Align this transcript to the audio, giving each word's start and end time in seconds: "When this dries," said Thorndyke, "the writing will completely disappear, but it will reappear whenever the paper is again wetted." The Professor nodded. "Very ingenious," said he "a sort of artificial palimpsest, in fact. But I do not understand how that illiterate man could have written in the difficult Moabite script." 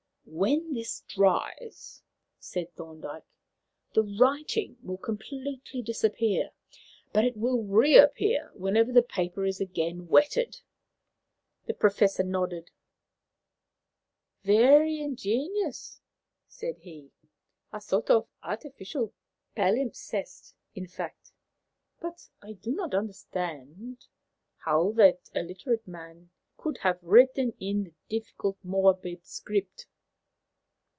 "When 0.33 0.71
this 0.73 1.01
dries," 1.09 2.03
said 2.39 2.73
Thorndyke, 2.77 3.25
"the 3.93 4.03
writing 4.17 4.77
will 4.81 4.95
completely 4.97 5.81
disappear, 5.81 6.51
but 7.11 7.25
it 7.25 7.35
will 7.35 7.61
reappear 7.63 8.49
whenever 8.53 8.93
the 8.93 9.01
paper 9.03 9.43
is 9.45 9.59
again 9.59 10.07
wetted." 10.07 10.61
The 11.65 11.73
Professor 11.73 12.23
nodded. 12.23 12.71
"Very 14.43 15.01
ingenious," 15.01 15.99
said 16.47 16.77
he 16.77 17.11
"a 17.73 17.81
sort 17.81 18.09
of 18.09 18.25
artificial 18.41 19.13
palimpsest, 19.57 20.53
in 20.73 20.87
fact. 20.87 21.33
But 21.99 22.29
I 22.41 22.53
do 22.53 22.71
not 22.73 22.93
understand 22.95 24.05
how 24.59 24.93
that 24.93 25.29
illiterate 25.35 25.85
man 25.85 26.29
could 26.55 26.77
have 26.79 26.99
written 27.03 27.51
in 27.59 27.83
the 27.83 27.93
difficult 28.07 28.57
Moabite 28.63 29.25
script." 29.25 29.87